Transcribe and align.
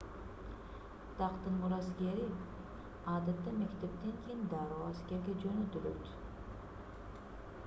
тактын 1.19 1.59
мураскери 1.63 2.25
адатта 3.13 3.53
мектептен 3.61 4.17
кийин 4.25 4.43
дароо 4.55 4.81
аскерге 4.89 5.39
жөнөтүлөт 5.47 6.13